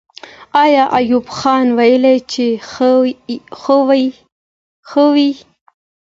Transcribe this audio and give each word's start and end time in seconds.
آیا 0.63 0.83
ایوب 0.97 1.25
خان 1.37 1.67
وویل 1.77 2.05
چې 2.31 2.45
ښه 3.61 4.97
وایي؟ 4.97 5.31